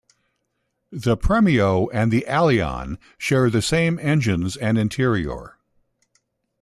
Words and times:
The 0.91 1.15
Premio 1.15 1.87
and 1.93 2.11
the 2.11 2.25
Allion 2.27 2.97
share 3.19 3.51
the 3.51 3.61
same 3.61 3.99
engines 4.01 4.57
and 4.57 4.75
interior. 4.79 5.59